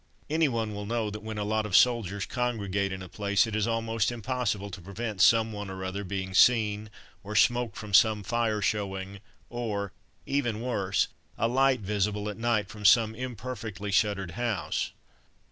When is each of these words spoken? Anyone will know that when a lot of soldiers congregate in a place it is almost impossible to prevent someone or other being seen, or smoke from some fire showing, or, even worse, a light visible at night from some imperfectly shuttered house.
Anyone 0.31 0.73
will 0.73 0.87
know 0.87 1.11
that 1.11 1.21
when 1.21 1.37
a 1.37 1.43
lot 1.43 1.63
of 1.67 1.75
soldiers 1.77 2.25
congregate 2.25 2.91
in 2.91 3.03
a 3.03 3.07
place 3.07 3.45
it 3.45 3.55
is 3.55 3.67
almost 3.67 4.11
impossible 4.11 4.71
to 4.71 4.81
prevent 4.81 5.21
someone 5.21 5.69
or 5.69 5.83
other 5.85 6.03
being 6.03 6.33
seen, 6.33 6.89
or 7.23 7.35
smoke 7.35 7.75
from 7.75 7.93
some 7.93 8.23
fire 8.23 8.63
showing, 8.63 9.19
or, 9.51 9.93
even 10.25 10.59
worse, 10.59 11.07
a 11.37 11.47
light 11.47 11.81
visible 11.81 12.29
at 12.29 12.37
night 12.37 12.67
from 12.67 12.83
some 12.83 13.13
imperfectly 13.13 13.91
shuttered 13.91 14.31
house. 14.31 14.91